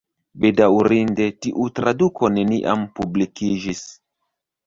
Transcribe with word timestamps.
Bedaŭrinde 0.43 1.25
tiu 1.45 1.65
traduko 1.79 2.31
neniam 2.37 2.87
publikiĝis. 3.01 3.83